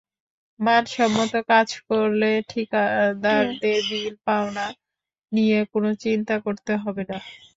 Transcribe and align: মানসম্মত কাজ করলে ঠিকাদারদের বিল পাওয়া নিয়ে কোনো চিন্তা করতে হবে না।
মানসম্মত 0.59 1.33
কাজ 1.49 1.69
করলে 1.87 2.29
ঠিকাদারদের 2.49 3.47
বিল 3.89 4.13
পাওয়া 4.25 4.65
নিয়ে 5.31 5.59
কোনো 5.73 5.89
চিন্তা 6.03 6.35
করতে 6.45 6.73
হবে 6.83 7.03
না। 7.09 7.17